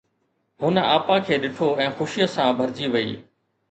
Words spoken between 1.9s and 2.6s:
خوشيءَ سان